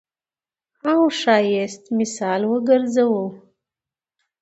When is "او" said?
0.91-1.01